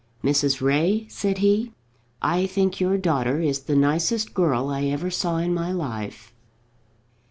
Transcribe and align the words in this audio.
"Mrs. 0.23 0.61
Ray," 0.61 1.05
said 1.09 1.37
he, 1.37 1.73
"I 2.23 2.47
think 2.47 2.79
your 2.79 2.97
daughter 2.97 3.39
is 3.39 3.59
the 3.59 3.75
nicest 3.75 4.33
girl 4.33 4.67
I 4.69 4.85
ever 4.85 5.11
saw 5.11 5.37
in 5.37 5.53
my 5.53 5.71
life." 5.71 6.33